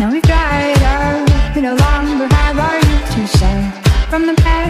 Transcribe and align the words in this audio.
Now 0.00 0.10
we've 0.10 0.22
dried 0.22 0.82
up, 0.82 1.54
we 1.54 1.60
no 1.60 1.74
longer 1.74 2.26
have 2.34 2.58
our 2.58 2.76
youth 2.76 3.10
to 3.12 3.38
save 3.38 4.08
From 4.08 4.26
the 4.26 4.32
past. 4.32 4.69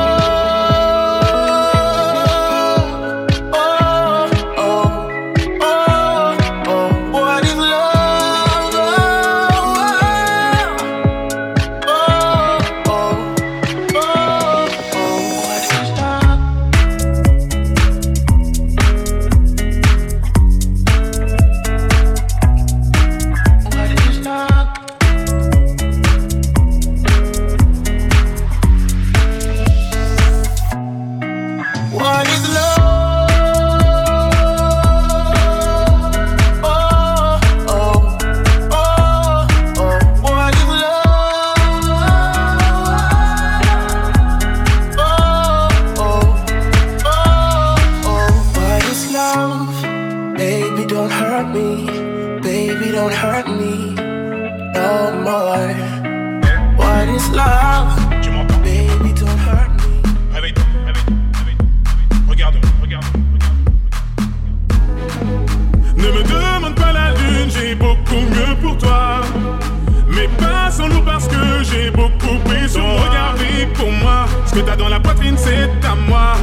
Ce 74.51 74.55
que 74.57 74.65
t'as 74.65 74.75
dans 74.75 74.89
la 74.89 74.99
poitrine, 74.99 75.37
c'est 75.37 75.69
à 75.87 75.95
moi. 76.09 76.33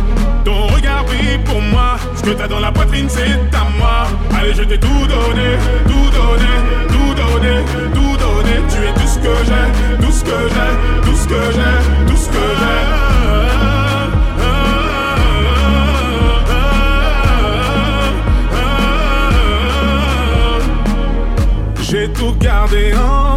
Ton 0.42 0.66
regard 0.68 1.04
pour 1.44 1.60
moi. 1.60 1.98
Ce 2.16 2.22
que 2.22 2.30
t'as 2.30 2.48
dans 2.48 2.58
la 2.58 2.72
poitrine, 2.72 3.06
c'est 3.06 3.34
à 3.54 3.64
moi. 3.78 4.06
Allez, 4.34 4.54
je 4.54 4.62
t'ai 4.62 4.78
tout 4.78 5.06
donné, 5.06 5.58
tout 5.84 6.08
donné, 6.16 6.54
tout 6.88 7.14
donné, 7.14 7.62
tout 7.92 8.16
donné. 8.16 8.62
Tu 8.70 8.78
es 8.82 8.94
tout 8.94 9.06
ce 9.06 9.18
que 9.18 9.34
j'ai, 9.44 9.66
tout 10.02 10.10
ce 10.10 10.24
que 10.24 10.48
j'ai, 10.48 10.72
tout 11.04 11.16
ce 11.16 11.28
que 11.28 11.52
j'ai, 11.52 12.06
tout 12.06 12.16
ce 12.16 12.28
que 12.30 12.44
j'ai. 12.60 12.82
J'ai 21.82 22.08
tout 22.12 22.34
gardé 22.40 22.94
en 22.94 23.27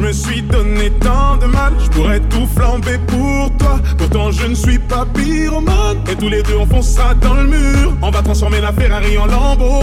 je 0.00 0.06
me 0.06 0.12
suis 0.12 0.42
donné 0.42 0.90
tant 0.90 1.36
de 1.36 1.46
mal, 1.46 1.72
je 1.78 1.88
pourrais 1.90 2.20
tout 2.20 2.48
flamber 2.56 2.98
pour 3.06 3.50
toi. 3.58 3.78
Pourtant 3.98 4.30
je 4.30 4.46
ne 4.46 4.54
suis 4.54 4.78
pas 4.78 5.04
pyromane, 5.14 5.98
et 6.10 6.16
tous 6.16 6.28
les 6.28 6.42
deux 6.42 6.56
on 6.56 6.66
foncera 6.66 7.14
dans 7.14 7.34
le 7.34 7.46
mur. 7.46 7.92
On 8.00 8.10
va 8.10 8.22
transformer 8.22 8.60
la 8.60 8.72
Ferrari 8.72 9.18
en 9.18 9.26
lambeau. 9.26 9.82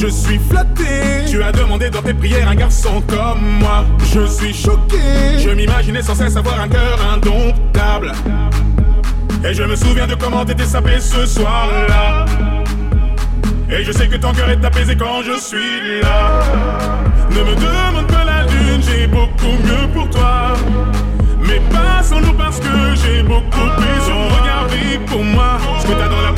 Je 0.00 0.06
suis 0.06 0.38
flatté, 0.38 1.24
tu 1.28 1.42
as 1.42 1.52
demandé 1.52 1.90
dans 1.90 2.02
tes 2.02 2.14
prières 2.14 2.48
un 2.48 2.54
garçon 2.54 3.02
comme 3.08 3.58
moi. 3.60 3.84
Je 4.14 4.24
suis 4.26 4.54
choqué, 4.54 5.38
je 5.38 5.50
m'imaginais 5.50 6.02
sans 6.02 6.14
cesse 6.14 6.36
avoir 6.36 6.60
un 6.60 6.68
cœur 6.68 6.98
indomptable. 7.12 8.12
Et 9.44 9.52
je 9.52 9.62
me 9.64 9.74
souviens 9.74 10.06
de 10.06 10.14
comment 10.14 10.44
t'étais 10.44 10.64
sapé 10.64 11.00
ce 11.00 11.26
soir-là. 11.26 12.24
Et 13.68 13.82
je 13.82 13.90
sais 13.90 14.06
que 14.06 14.16
ton 14.16 14.32
cœur 14.32 14.48
est 14.48 14.64
apaisé 14.64 14.96
quand 14.96 15.22
je 15.22 15.38
suis 15.40 16.00
là. 16.02 16.40
Ne 17.30 17.42
me 17.42 17.54
demande 17.56 18.06
pas 18.06 18.15
beaucoup 19.06 19.56
mieux 19.64 19.86
pour 19.92 20.08
toi. 20.10 20.54
Mais 21.40 21.60
pas 21.70 22.02
sans 22.02 22.20
nous 22.20 22.32
parce 22.34 22.58
que 22.60 22.94
j'ai 22.94 23.22
beaucoup 23.22 23.68
plus. 23.76 24.00
Ton 24.06 24.28
regard 24.36 24.66
pour 25.06 25.22
moi. 25.22 25.58
Ce 25.80 25.86
que 25.86 25.92
t'as 25.92 26.08
dans 26.08 26.22
la 26.22 26.35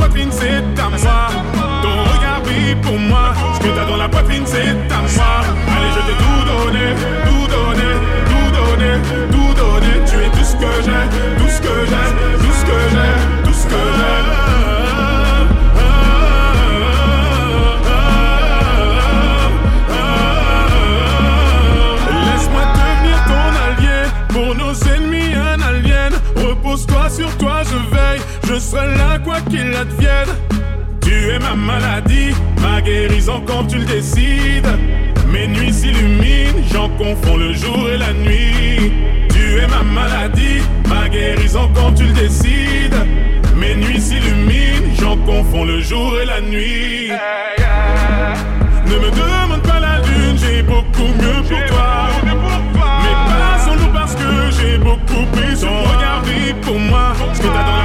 quand 33.46 33.64
tu 33.66 33.78
le 33.78 33.84
décides. 33.84 34.68
Mes 35.30 35.46
nuits 35.46 35.72
s'illuminent, 35.72 36.62
j'en 36.72 36.88
confonds 36.90 37.36
le 37.36 37.52
jour 37.52 37.88
et 37.92 37.98
la 37.98 38.12
nuit. 38.12 38.92
Tu 39.30 39.58
es 39.58 39.66
ma 39.66 39.82
maladie, 39.82 40.62
ma 40.88 41.08
guérison 41.08 41.70
quand 41.74 41.92
tu 41.92 42.04
le 42.04 42.12
décides. 42.12 42.96
Mes 43.56 43.74
nuits 43.74 44.00
s'illuminent, 44.00 44.94
j'en 45.00 45.16
confonds 45.18 45.64
le 45.64 45.80
jour 45.80 46.14
et 46.20 46.24
la 46.24 46.40
nuit. 46.40 47.10
Ne 48.86 48.94
me 48.94 49.10
demande 49.10 49.62
pas 49.62 49.80
la 49.80 49.98
lune, 49.98 50.38
j'ai 50.38 50.62
beaucoup 50.62 51.12
mieux 51.20 51.42
pour 51.42 51.66
toi. 51.66 52.08
Mais 53.02 53.16
passons-nous 53.28 53.92
parce 53.92 54.14
que 54.14 54.50
j'ai 54.58 54.78
beaucoup 54.78 55.24
pris 55.32 55.54
regard 55.66 56.22
pour 56.62 56.78
moi. 56.78 57.12
Ce 57.34 57.40
que 57.40 57.46
t'as 57.46 57.64
dans 57.64 57.77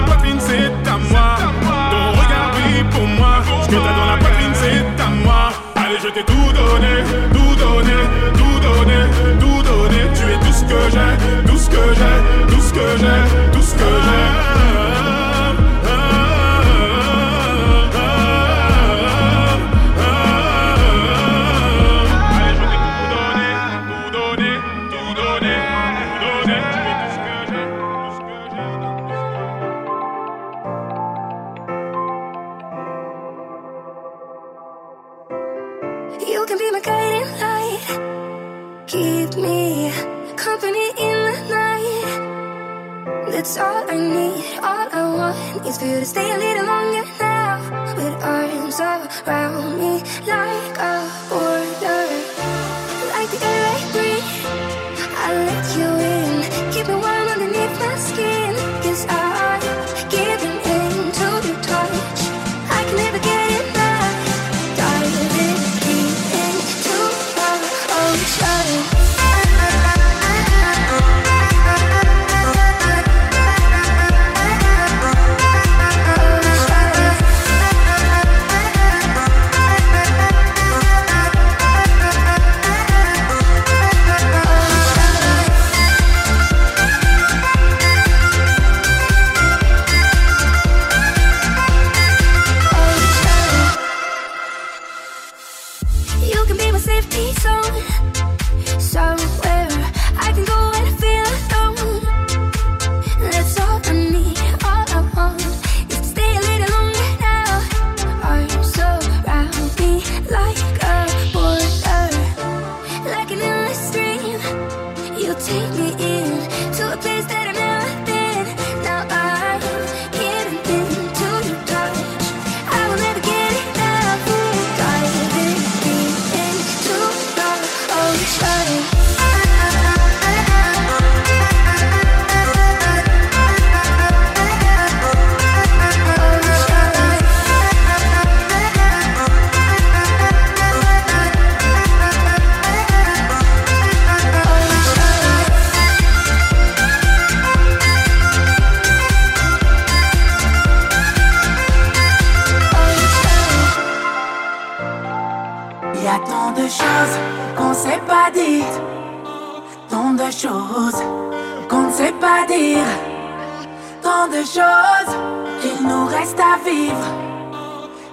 Jeune 10.94 11.43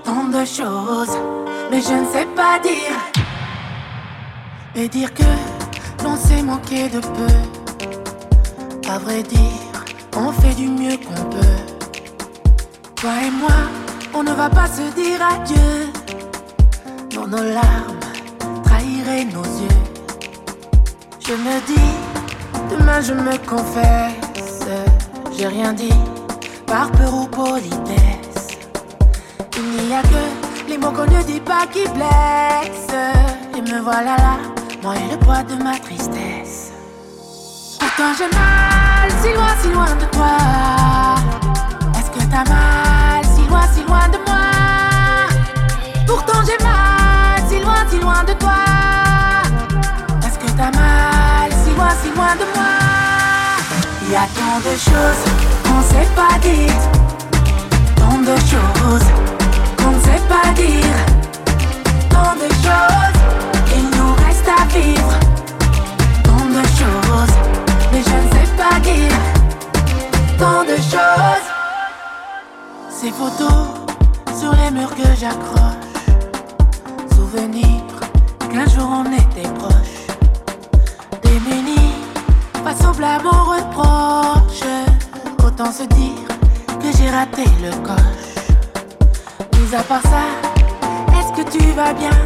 Tant 0.05 0.25
de 0.25 0.45
choses, 0.45 1.17
mais 1.71 1.81
je 1.81 1.95
ne 1.95 2.07
sais 2.12 2.26
pas 2.37 2.59
dire. 2.59 2.97
Et 4.75 4.88
dire 4.88 5.12
que 5.14 5.31
l'on 6.05 6.17
s'est 6.17 6.43
manqué 6.43 6.88
de 6.88 7.00
peu. 7.00 7.35
À 8.88 8.99
vrai 8.99 9.23
dire, 9.23 9.85
on 10.17 10.33
fait 10.33 10.55
du 10.55 10.69
mieux 10.69 10.97
qu'on 10.97 11.25
peut. 11.31 11.59
Toi 12.97 13.11
et 13.26 13.31
moi, 13.31 13.59
on 14.14 14.23
ne 14.23 14.33
va 14.33 14.49
pas 14.50 14.67
se 14.67 14.83
dire 14.95 15.21
adieu. 15.35 15.93
Dans 17.14 17.26
nos 17.26 17.43
larmes, 17.43 18.00
trahiraient 18.64 19.25
nos 19.25 19.45
yeux. 19.45 19.83
Je 21.26 21.33
me 21.33 21.61
dis, 21.67 21.93
demain 22.71 23.00
je 23.00 23.12
me 23.12 23.37
confesse. 23.49 24.67
J'ai 25.37 25.47
rien 25.47 25.73
dit, 25.73 26.00
par 26.67 26.90
peur 26.93 27.14
ou 27.14 27.26
politesse. 27.26 28.20
Il 29.62 29.88
n'y 29.88 29.95
a 29.95 30.00
que 30.00 30.69
les 30.69 30.79
mots 30.79 30.90
qu'on 30.90 31.05
ne 31.05 31.23
dit 31.23 31.40
pas 31.40 31.67
qui 31.71 31.87
blessent. 31.88 32.97
Et 33.55 33.61
me 33.61 33.81
voilà 33.83 34.17
là, 34.17 34.37
moi 34.83 34.95
et 34.97 35.11
le 35.11 35.19
poids 35.19 35.43
de 35.43 35.62
ma 35.62 35.79
tristesse. 35.79 36.73
Pourtant 37.79 38.12
j'ai 38.17 38.31
mal, 38.35 39.11
si 39.23 39.35
loin, 39.35 39.55
si 39.61 39.69
loin 39.69 39.95
de 39.97 40.07
toi. 40.17 40.37
Est-ce 41.99 42.11
que 42.11 42.25
t'as 42.31 42.45
mal, 42.49 43.23
si 43.35 43.47
loin, 43.49 43.67
si 43.75 43.83
loin 43.85 44.09
de 44.09 44.19
moi? 44.26 44.49
Pourtant 46.07 46.40
j'ai 46.47 46.64
mal, 46.64 47.43
si 47.47 47.61
loin, 47.61 47.85
si 47.90 47.99
loin 47.99 48.25
de 48.25 48.33
toi. 48.33 48.62
Est-ce 50.26 50.38
que 50.38 50.50
t'as 50.57 50.71
mal, 50.71 51.50
si 51.64 51.71
loin, 51.76 51.90
si 52.02 52.11
loin 52.17 52.35
de 52.37 52.47
moi? 52.55 52.79
Y 54.11 54.17
a 54.17 54.26
tant 54.38 54.59
de 54.69 54.75
choses 54.88 55.23
qu'on 55.64 55.83
sait 55.83 56.09
pas 56.17 56.38
dire. 56.40 56.81
Tant 57.97 58.19
de 58.19 58.37
choses 58.38 59.09
pas 60.31 60.53
dire. 60.55 60.99
Tant 62.15 62.35
de 62.43 62.49
choses 62.65 63.19
qu'il 63.69 63.87
nous 63.97 64.13
reste 64.25 64.49
à 64.61 64.65
vivre. 64.77 65.15
Tant 66.29 66.47
de 66.59 66.65
choses, 66.81 67.37
mais 67.91 68.03
je 68.09 68.17
ne 68.23 68.29
sais 68.35 68.51
pas 68.61 68.77
dire. 68.91 69.21
Tant 70.39 70.63
de 70.73 70.77
choses. 70.93 71.49
Ces 72.99 73.11
photos 73.11 73.67
sur 74.39 74.53
les 74.61 74.71
murs 74.71 74.95
que 75.01 75.09
j'accroche. 75.21 75.89
Souvenir 77.17 77.83
qu'un 78.51 78.69
jour 78.75 78.89
on 79.01 79.07
était 79.23 79.51
proches. 79.61 80.05
Démunis 81.25 81.95
face 82.65 82.85
au 82.89 82.93
blâme, 82.93 83.27
reproche. 83.27 84.69
Autant 85.45 85.73
se 85.73 85.85
dire 85.99 86.29
que 86.81 86.89
j'ai 86.97 87.11
raté 87.11 87.45
le 87.65 87.73
coche. 87.89 88.20
Mis 89.61 89.75
à 89.75 89.83
part 89.83 90.00
ça, 90.02 90.25
est-ce 91.19 91.33
que 91.37 91.50
tu 91.50 91.62
vas 91.73 91.93
bien? 91.93 92.17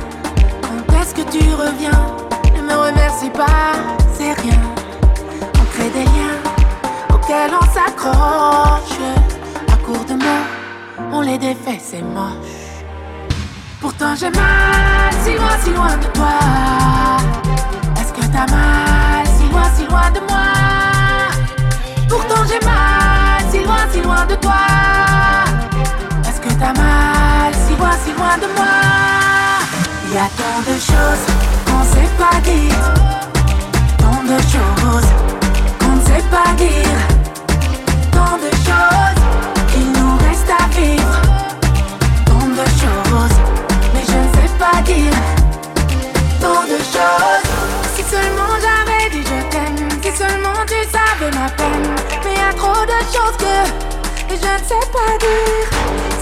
Quand 0.63 1.01
est-ce 1.01 1.15
que 1.15 1.23
tu 1.23 1.43
reviens? 1.55 2.07
Ne 2.55 2.63
me 2.63 2.75
remercie 2.75 3.31
pas, 3.31 3.73
c'est 4.17 4.35
rien. 4.35 4.61
On 5.61 5.65
crée 5.73 5.91
des 5.91 6.05
liens 6.05 6.39
auxquels 7.13 7.53
on 7.61 7.65
s'accroche. 7.75 9.01
À 9.67 9.77
court 9.85 10.05
de 10.05 10.15
mots, 10.15 10.47
on 11.13 11.23
les 11.23 11.37
défait, 11.39 11.81
c'est 11.83 12.03
moche. 12.03 12.85
Pourtant 13.81 14.15
j'ai 14.15 14.31
mal, 14.31 15.13
si 15.25 15.35
loin, 15.35 15.59
si 15.63 15.71
loin 15.71 15.97
de 15.97 16.07
toi. 16.15 16.39
Est-ce 18.01 18.13
que 18.13 18.25
t'as 18.33 18.47
mal, 18.47 19.27
si 19.37 19.49
loin, 19.51 19.69
si 19.77 19.87
loin 19.87 20.11
de 20.13 20.21
moi? 20.21 20.53
Pourtant 22.09 22.45
j'ai 22.49 22.65
mal, 22.65 23.43
si 23.51 23.59
loin, 23.65 23.87
si 23.93 24.01
loin 24.03 24.25
de 24.25 24.37
toi. 24.37 24.53
T'as 26.59 26.73
mal, 26.73 27.53
si 27.67 27.75
loin, 27.77 27.91
si 28.05 28.13
loin 28.13 28.37
de 28.39 28.47
moi? 28.57 28.75
Y 30.13 30.17
a 30.17 30.29
tant 30.39 30.61
de 30.71 30.77
choses 30.79 31.25
qu'on 31.67 31.83
sait 31.93 32.11
pas 32.17 32.41
dire. 32.41 32.85
Tant 33.99 34.23
de 34.23 34.39
choses 34.55 35.11
qu'on 35.81 35.97
ne 35.97 36.03
sait 36.03 36.25
pas 36.31 36.53
dire. 36.57 37.01
Tant 38.13 38.37
de 38.39 38.51
choses 38.67 39.21
qu'il 39.73 39.89
nous 39.93 40.17
reste 40.29 40.51
à 40.51 40.67
vivre. 40.79 41.21
Tant 42.25 42.49
de 42.61 42.67
choses, 42.81 43.39
mais 43.93 44.05
je 44.07 44.19
ne 44.25 44.29
sais 44.37 44.53
pas 44.59 44.81
dire. 44.83 45.19
Tant 46.41 46.63
de 46.73 46.79
choses. 46.95 47.49
Si 47.95 48.03
seulement 48.05 48.55
j'avais 48.65 49.11
dit 49.11 49.25
je 49.31 49.39
t'aime, 49.51 49.89
si 50.03 50.11
seulement 50.17 50.61
tu 50.67 50.79
savais 50.91 51.33
ma 51.39 51.49
peine. 51.51 51.89
Mais 52.25 52.35
y 52.35 52.45
a 52.49 52.53
trop 52.55 52.85
de 52.87 53.01
choses 53.13 53.37
que 53.39 53.55
je 54.31 54.35
ne 54.35 54.65
sais 54.69 54.87
pas 54.93 55.13
dire. 55.19 56.14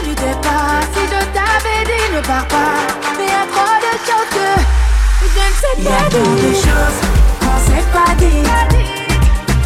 Tes 0.00 0.14
pas, 0.14 0.80
si 0.94 1.02
je 1.06 1.20
t'avais 1.34 1.82
dit 1.84 2.14
ne 2.14 2.20
pars 2.20 2.46
pas. 2.46 2.86
Mais 3.18 3.26
y 3.26 3.30
a 3.30 3.44
trop 3.52 3.76
de 3.84 3.92
choses 4.06 4.30
que 4.30 4.48
je 5.22 5.42
ne 5.44 5.54
sais 5.60 5.76
pas. 5.82 5.90
Y 5.90 5.92
a 5.92 6.08
tant 6.08 6.34
de 6.34 6.52
choses 6.54 6.98
qu'on 7.40 7.58
sait 7.66 7.86
pas 7.92 8.14
dire. 8.14 8.68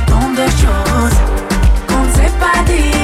Tant 0.06 0.30
de 0.30 0.46
choses 0.50 1.18
qu'on 1.86 2.02
ne 2.02 2.12
sait 2.14 2.32
pas 2.40 2.58
dire. 2.64 3.01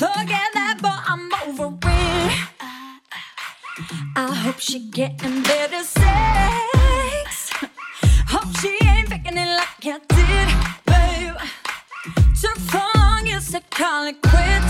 Forget 0.00 0.48
that, 0.54 0.78
but 0.80 0.98
I'm 1.04 1.30
over 1.44 1.76
it. 1.76 2.32
I 4.16 4.34
hope 4.34 4.58
she 4.58 4.88
getting 4.88 5.42
better 5.42 5.84
sex. 5.84 7.50
Hope 8.26 8.56
she 8.60 8.78
ain't 8.82 9.10
faking 9.10 9.36
it 9.36 9.50
like 9.60 9.84
I 9.84 9.98
did, 10.08 10.48
babe. 10.86 11.36
Took 12.40 12.58
so 12.72 12.80
long, 12.96 13.26
you 13.26 13.40
said 13.40 13.68
call 13.68 14.06
it 14.06 14.22
quits. 14.22 14.69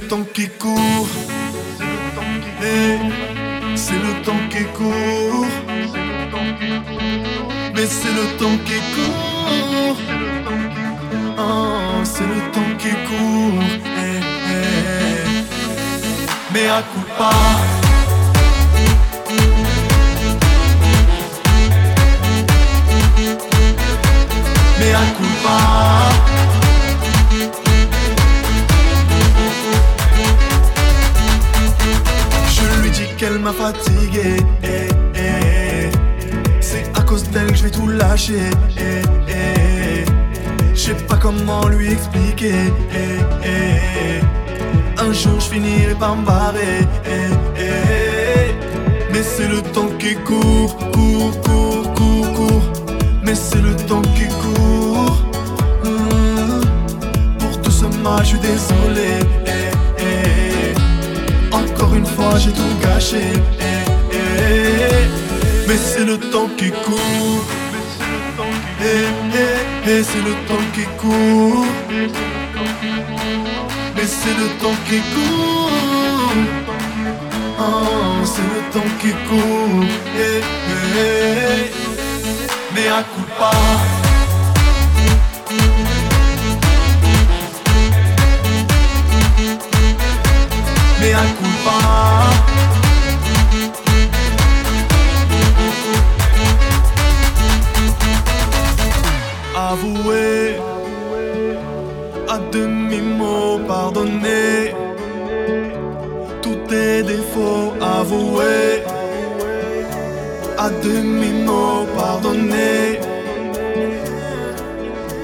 C'est 0.00 0.06
le 0.06 0.08
temps 0.08 0.26
qui 0.32 0.48
court. 0.48 1.08
Eh, 2.62 3.76
c'est 3.76 3.98
le 3.98 4.22
temps 4.24 4.48
qui 4.48 4.64
court. 4.76 5.46
Mais 7.74 7.86
c'est 7.86 8.08
le 8.08 8.36
temps 8.38 8.58
qui 8.64 8.78
court. 8.94 9.96
Ah, 11.36 12.02
c'est 12.04 12.26
le 12.26 12.40
temps 12.50 12.72
qui 12.78 12.90
court. 13.08 13.62
Eh, 13.84 14.20
eh. 14.50 15.44
Mais 16.52 16.68
à 16.68 16.82
coup 16.82 17.06
pas. 17.18 17.30
Mais 24.78 24.92
à 24.92 25.04
coup 25.16 25.34
pas. 25.44 26.29
fatigué. 33.52 34.36
Eh, 34.62 34.88
eh. 35.16 35.90
C'est 36.60 36.84
à 36.96 37.02
cause 37.02 37.28
d'elle 37.30 37.48
que 37.48 37.56
je 37.56 37.64
vais 37.64 37.70
tout 37.70 37.88
lâcher. 37.88 38.50
Eh, 38.78 40.04
je 40.74 40.78
sais 40.78 40.94
pas 40.94 41.16
comment 41.16 41.66
lui 41.68 41.92
expliquer. 41.92 42.54
Un 44.98 45.12
jour 45.12 45.40
je 45.40 45.48
finirai 45.48 45.94
par 45.94 46.16
me 46.16 46.24
barrer. 46.24 46.86
Mais 49.12 49.22
c'est 49.22 49.48
le 49.48 49.60
temps 49.60 49.90
qui 49.98 50.14
court, 50.14 50.76
court, 50.92 51.40
court, 51.42 51.94
court, 51.94 52.32
court. 52.34 52.72
Mais 53.24 53.34
c'est 53.34 53.62
le 53.62 53.74
temps 53.74 54.02
qui 54.02 54.26
court. 54.42 55.24
Mmh. 55.84 57.38
Pour 57.38 57.60
tout 57.60 57.70
ce 57.70 57.86
mal, 58.02 58.20
je 58.20 58.28
suis 58.28 58.38
désolé. 58.38 59.39
Une 61.94 62.06
fois, 62.06 62.38
j'ai 62.38 62.52
tout 62.52 62.74
gâché. 62.82 63.22
Eh, 63.60 64.16
mais 65.66 65.76
c'est 65.76 66.04
le 66.04 66.18
temps 66.18 66.48
qui 66.56 66.70
court. 66.70 67.44
Et 69.86 70.02
c'est 70.02 70.22
le 70.22 70.34
temps 70.48 70.66
qui 70.74 70.84
court. 70.98 71.66
Mais 73.96 74.06
c'est 74.06 74.36
le 74.42 74.48
temps 74.60 74.78
qui 74.88 75.00
court. 75.14 75.70
Oh, 77.58 78.24
c'est 78.24 78.48
le 78.54 78.60
temps 78.72 78.92
qui 79.00 79.12
court. 79.28 79.84
Mais 82.74 82.88
à 82.88 83.02
coup 83.02 83.26
pas. 83.38 83.99
Mais 91.00 91.12
à 91.14 91.24
coup 91.36 91.56
pas. 91.64 92.50
avouer, 99.70 100.56
à 102.28 102.38
demi-mot 102.52 103.60
pardonner, 103.68 104.74
tous 106.42 106.58
tes 106.68 107.02
défauts 107.02 107.72
avoués, 107.80 108.82
à 110.58 110.70
demi-mot 110.70 111.86
pardonner. 111.96 113.00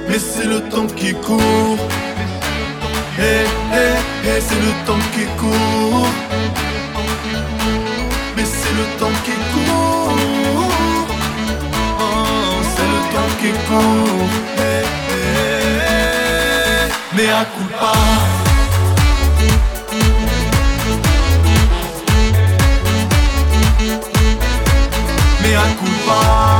Mais 0.09 0.19
c'est 0.19 0.47
le 0.47 0.61
temps 0.71 0.91
qui 0.99 1.13
court, 1.15 1.79
et 3.19 3.45
eh, 3.73 3.96
c'est 4.27 4.61
le 4.61 4.73
temps 4.85 5.05
qui 5.13 5.25
court, 5.39 6.07
mais 8.37 8.45
c'est 8.45 8.75
le 8.75 8.99
temps 8.99 9.19
qui 9.25 9.33
court. 9.53 10.13
Qui 13.41 13.53
court. 13.69 14.31
Mais 17.15 17.29
à 17.29 17.45
coup 17.45 17.71
pas. 17.79 17.93
Mais 25.43 25.55
à 25.55 25.69
coup 25.79 25.97
pas 26.07 26.56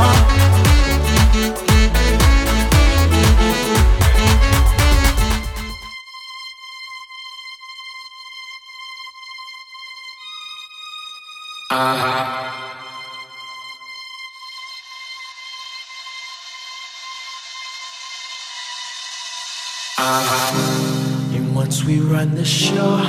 Uh-huh. 11.69 12.53
And 21.35 21.57
once 21.57 21.83
we 21.83 21.99
run 21.99 22.37
the 22.37 22.45
show, 22.45 23.01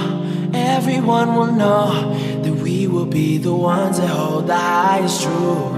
everyone 0.55 1.35
will 1.35 1.51
know 1.51 2.15
that 2.41 2.53
we 2.53 2.87
will 2.87 3.05
be 3.05 3.37
the 3.37 3.53
ones 3.53 3.99
that 3.99 4.09
hold 4.09 4.47
the 4.47 4.55
highest 4.55 5.21
truth. 5.21 5.73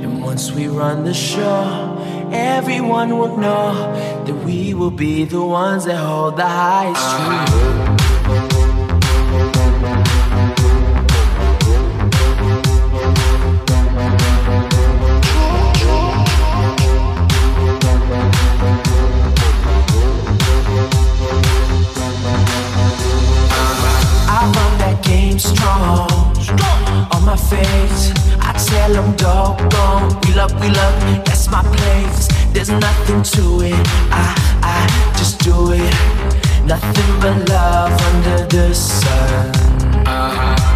And 0.00 0.22
once 0.22 0.50
we 0.50 0.68
run 0.68 1.04
the 1.04 1.12
show, 1.12 1.98
everyone 2.32 3.18
will 3.18 3.36
know 3.36 3.74
that 4.24 4.34
we 4.46 4.72
will 4.72 4.90
be 4.90 5.24
the 5.26 5.44
ones 5.44 5.84
that 5.84 5.98
hold 5.98 6.36
the 6.38 6.46
highest 6.46 8.07
truth. 25.44 26.18
face. 27.50 28.12
I 28.40 28.52
tell 28.52 28.92
them, 28.92 29.14
doggone, 29.16 30.18
we 30.22 30.34
love, 30.34 30.52
we 30.60 30.68
love, 30.70 30.96
that's 31.24 31.48
my 31.50 31.62
place. 31.62 32.28
There's 32.52 32.70
nothing 32.70 33.22
to 33.34 33.44
it, 33.62 33.86
I, 34.10 34.34
I 34.62 34.78
just 35.18 35.38
do 35.40 35.72
it. 35.72 35.94
Nothing 36.64 37.12
but 37.20 37.48
love 37.48 37.92
under 38.08 38.44
the 38.46 38.74
sun. 38.74 39.52
Uh-huh. 40.06 40.68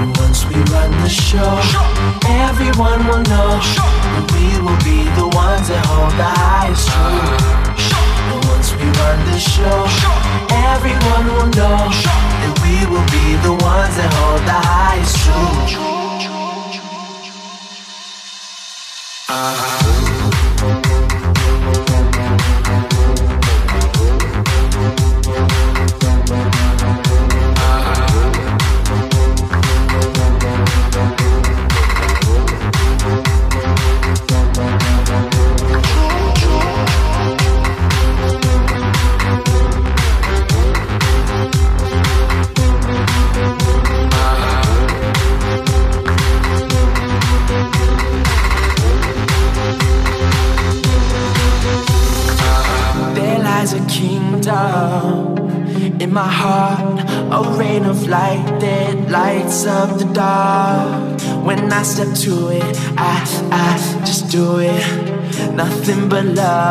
And 0.00 0.16
once 0.16 0.44
we 0.46 0.56
run 0.74 0.90
the 1.02 1.08
show, 1.08 1.52
everyone 2.26 3.06
will 3.06 3.22
know 3.30 3.50
that 4.14 4.24
we 4.34 4.46
will 4.64 4.80
be 4.82 5.06
the 5.14 5.28
ones 5.30 5.68
that 5.68 5.84
hold 5.86 6.12
the 6.18 6.30
highest 6.42 6.88
truth. 6.90 7.62
And 8.32 8.42
once 8.50 8.74
we 8.74 8.86
run 8.98 9.18
the 9.30 9.38
show, 9.38 9.78
everyone 10.50 11.26
will 11.34 11.50
know 11.54 11.81
da 14.46 14.60
High 14.60 15.04
School 15.04 15.91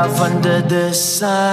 under 0.09 0.61
the 0.61 0.93
sun. 0.93 1.50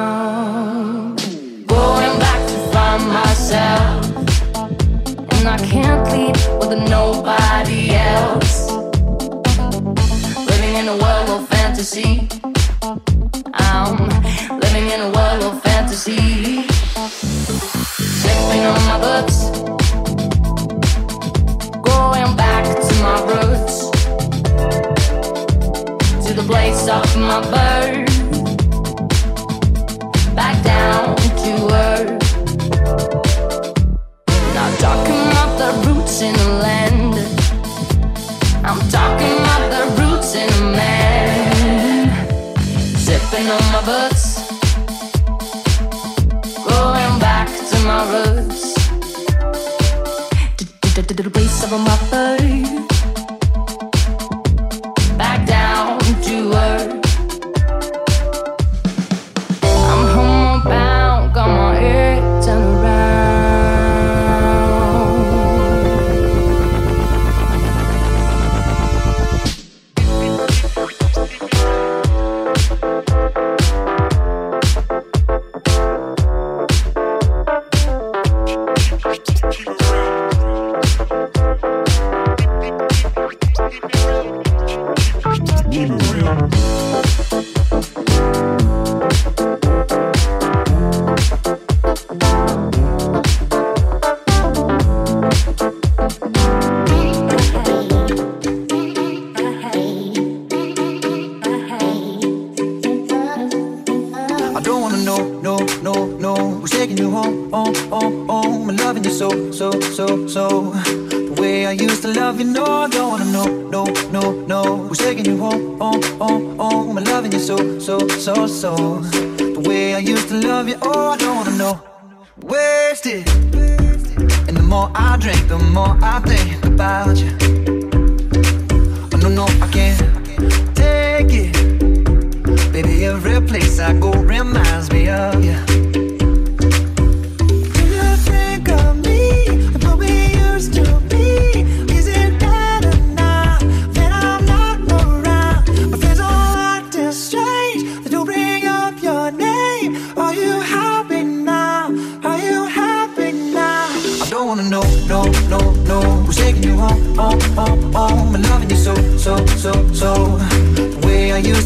Going 1.66 2.18
back 2.18 2.40
to 2.48 2.56
find 2.72 3.02
myself, 3.08 4.06
and 5.34 5.46
I 5.46 5.58
can't 5.58 6.02
lead 6.12 6.36
with 6.58 6.72
nobody 6.88 7.90
else. 7.90 8.72
Living 10.50 10.74
in 10.80 10.88
a 10.88 10.96
world 11.02 11.28
of 11.28 11.46
fantasy. 11.48 12.26
I'm 13.52 13.98
living 14.64 14.86
in 14.94 15.00
a 15.08 15.10
world 15.16 15.42
of 15.48 15.62
fantasy. 15.62 16.66
Sleeping 18.22 18.62
on 18.72 18.80
my 18.90 18.98
books. 19.06 19.38
Going 21.90 22.34
back 22.34 22.64
to 22.86 22.94
my 23.06 23.16
roots. 23.30 23.76
To 26.26 26.30
the 26.32 26.44
place 26.46 26.88
of 26.88 27.04
my 27.18 27.40
birth 27.50 28.01
down 30.62 31.16
to 31.16 31.68
earth. 31.72 32.11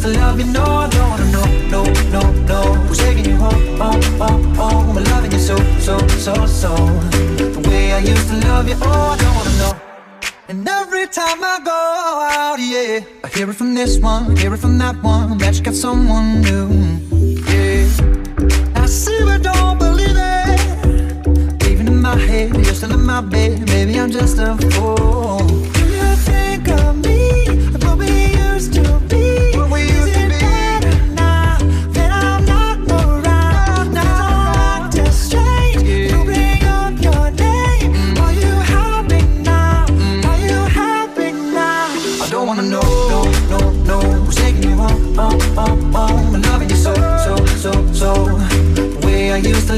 To 0.06 0.18
love 0.18 0.38
you, 0.38 0.46
no, 0.46 0.62
I 0.62 0.88
don't 0.88 1.10
wanna 1.10 1.30
know, 1.32 1.46
no, 1.74 1.82
no, 2.10 2.22
no. 2.50 2.60
Who's 2.86 2.98
taking 2.98 3.24
you 3.24 3.36
home, 3.36 3.76
home, 3.78 4.02
home, 4.20 4.54
home? 4.54 4.98
I'm 4.98 5.04
loving 5.04 5.32
you 5.32 5.38
so, 5.38 5.56
so, 5.80 5.98
so, 6.24 6.34
so. 6.46 6.74
The 7.56 7.62
way 7.68 7.92
I 7.92 7.98
used 7.98 8.28
to 8.28 8.36
love 8.48 8.68
you, 8.68 8.76
oh, 8.82 9.14
I 9.14 9.16
don't 9.22 9.34
wanna 9.38 9.56
know. 9.62 9.74
And 10.48 10.68
every 10.68 11.06
time 11.08 11.42
I 11.42 11.58
go 11.72 11.80
out, 12.40 12.58
yeah, 12.58 13.00
I 13.24 13.28
hear 13.36 13.50
it 13.50 13.54
from 13.54 13.74
this 13.74 13.98
one, 13.98 14.36
hear 14.36 14.54
it 14.54 14.58
from 14.58 14.78
that 14.78 15.02
one, 15.02 15.38
that 15.38 15.56
you 15.56 15.62
got 15.62 15.74
someone 15.74 16.40
new. 16.42 16.68
Yeah, 17.50 18.82
I 18.82 18.86
see 18.86 19.18
but 19.24 19.42
don't 19.42 19.78
believe 19.78 20.16
it. 20.16 21.66
Even 21.70 21.88
in 21.88 22.00
my 22.00 22.16
head, 22.16 22.54
you're 22.54 22.74
still 22.74 22.92
in 22.92 23.04
my 23.04 23.20
bed, 23.20 23.66
maybe 23.66 23.98
I'm 23.98 24.10
just 24.10 24.38
a 24.38 24.56
fool. 24.70 25.38
Do 25.76 25.82
you 25.98 26.08
think 26.28 26.68
of 26.68 26.96
me 27.04 27.45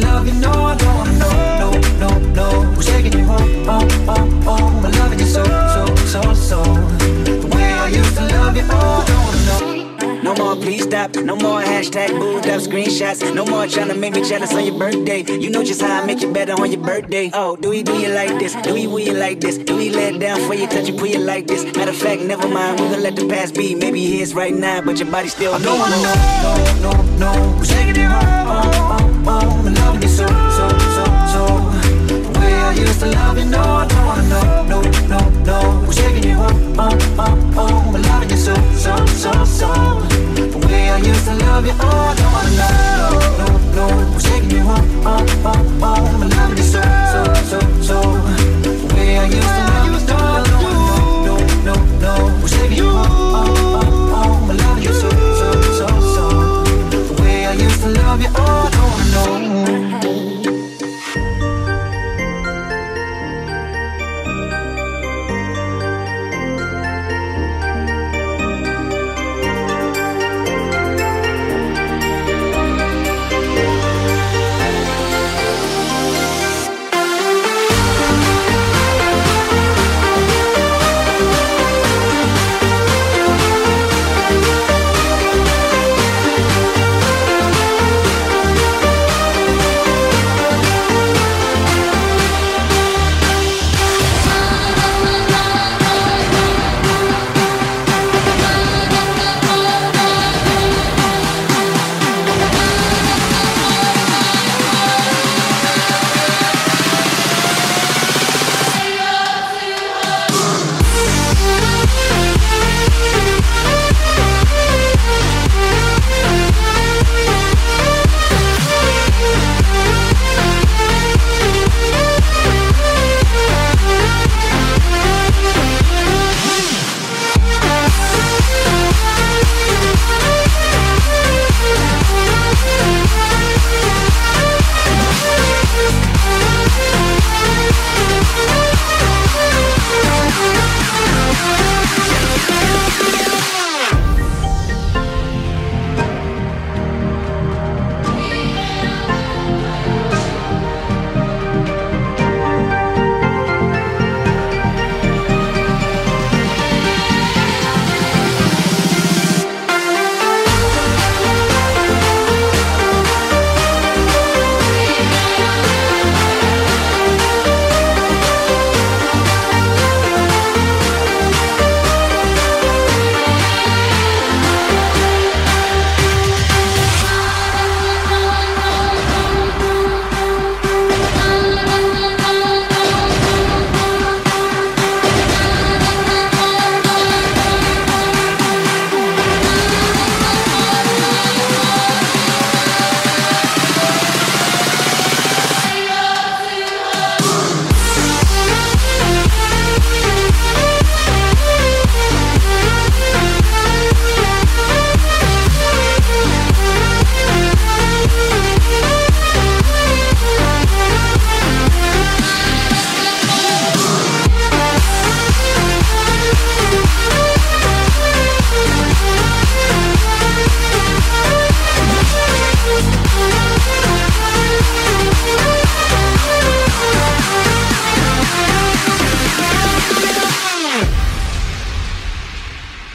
love 0.01 0.27
you, 0.27 0.35
no, 0.35 0.51
I 0.51 0.77
don't 0.77 0.95
wanna 0.97 1.19
know, 1.19 1.71
no, 2.03 2.11
no, 2.35 2.83
taking 2.83 3.19
you 3.19 3.25
home, 3.25 3.65
home, 3.65 3.91
home, 4.07 4.43
home? 4.43 4.87
I'm 4.87 4.93
loving 4.93 5.19
you 5.19 5.27
so, 5.27 5.45
so, 5.45 5.97
so, 6.07 6.35
so. 6.35 6.63
The 6.63 7.49
way 7.55 7.65
I 7.65 7.89
used 7.89 8.17
to 8.17 8.25
love 8.27 8.57
you, 8.57 8.65
oh, 8.69 9.03
I 9.03 9.07
don't 9.07 9.25
wanna 9.25 9.47
know. 9.47 10.23
No 10.23 10.35
more, 10.35 10.57
please 10.57 10.83
stop. 10.83 11.15
No 11.15 11.37
more 11.37 11.63
hashtag 11.63 12.11
booed 12.11 12.47
up 12.49 12.61
screenshots. 12.61 13.35
No 13.35 13.47
more 13.47 13.67
trying 13.67 13.89
to 13.89 13.95
make 13.95 14.15
me 14.15 14.23
jealous 14.23 14.53
on 14.53 14.65
your 14.65 14.79
birthday. 14.79 15.23
You 15.23 15.49
know 15.49 15.63
just 15.63 15.81
how 15.81 16.03
I 16.03 16.05
make 16.05 16.21
you 16.21 16.33
better 16.33 16.53
on 16.53 16.71
your 16.71 16.83
birthday. 16.83 17.31
Oh, 17.33 17.57
do 17.57 17.71
we 17.71 17.83
do 17.83 17.97
you 17.99 18.09
like 18.09 18.39
this? 18.39 18.55
Do 18.57 18.75
we 18.75 18.87
will 18.87 18.99
you 19.01 19.15
like 19.15 19.41
this? 19.41 19.57
Do 19.59 19.77
we 19.77 19.91
let 19.91 20.19
down 20.19 20.41
for 20.47 20.55
you, 20.55 20.67
touch 20.67 20.89
you, 20.89 20.97
pull 20.97 21.07
you 21.07 21.21
like 21.21 21.47
this? 21.47 21.65
Matter 21.77 21.93
of 21.93 21.97
fact, 21.97 22.23
never 22.23 22.49
mind. 22.49 22.81
We 22.81 22.89
gonna 22.89 23.03
let 23.03 23.17
the 23.17 23.29
past 23.29 23.55
be. 23.55 23.75
Maybe 23.75 24.01
he 24.01 24.21
is 24.21 24.35
right 24.35 24.55
now, 24.55 24.83
but 24.83 24.99
your 24.99 25.11
body 25.11 25.29
still. 25.29 25.55
I 25.55 25.63
don't 25.63 25.79
wanna 25.79 25.97
know, 26.03 26.83
no, 26.83 26.93
no, 26.93 27.03
no 27.19 27.59
oh, 29.29 29.65
I 29.67 29.71
love 29.81 30.03
you 30.03 30.09
so, 30.09 30.27
so, 30.27 30.67
so, 30.97 31.05
so 31.33 31.43
The 32.09 32.39
way 32.39 32.55
I 32.55 32.73
used 32.73 33.01
to 33.01 33.07
love 33.07 33.39
you, 33.39 33.45
no, 33.45 33.61
I 33.61 33.87
don't, 33.87 34.29
no, 34.33 34.41
no, 34.73 34.81
no, 35.13 35.21
no 35.49 35.59
We're 35.87 35.93
shaking 35.93 36.31
you 36.31 36.39
up, 36.39 36.53
oh, 36.79 36.97
oh, 37.19 37.53
oh 37.57 37.97
I 37.97 38.01
love 38.09 38.31
you 38.31 38.37
so, 38.37 38.55
so, 38.85 38.95
so, 39.23 39.33
so 39.45 39.69
The 40.35 40.67
way 40.67 40.91
I 40.91 40.99
used 40.99 41.25
to 41.27 41.35
love 41.35 41.67
you, 41.67 41.75
oh, 41.79 41.85
I 41.85 42.15
don't, 42.19 42.33
wanna 42.35 42.53
know, 42.61 42.73
no, 43.39 43.49
no, 43.49 43.49
no 43.77 44.13
We're 44.13 44.21
shaking 44.21 44.51
you 44.51 44.65
up, 44.69 44.85
oh, 45.05 45.27
oh, 45.45 45.81
oh 45.83 46.23
I 46.23 46.27
love 46.37 46.57
you 46.57 46.65
so, 46.65 46.83
so, 47.13 47.21
so, 47.51 47.59
so 47.89 47.99
The 48.63 48.95
way 48.95 49.19
I 49.19 49.25
used 49.27 49.55
to 49.57 49.63
love 49.73 49.93
you, 49.93 50.01
no, 50.09 50.21
no, 51.27 51.35
no, 51.69 51.75
no 52.01 52.41
We're 52.43 52.49
shaking 52.49 52.79
you 52.79 52.89
up, 52.89 53.07
oh 53.11 53.68
No. 59.11 59.88